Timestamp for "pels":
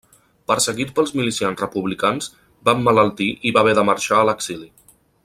0.99-1.13